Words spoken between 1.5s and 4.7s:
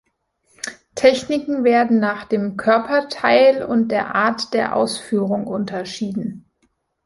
werden nach dem „Körperteil“ und der Art